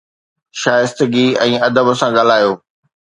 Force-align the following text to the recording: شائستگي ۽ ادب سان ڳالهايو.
شائستگي 0.61 1.25
۽ 1.47 1.53
ادب 1.69 1.93
سان 2.01 2.17
ڳالهايو. 2.19 2.53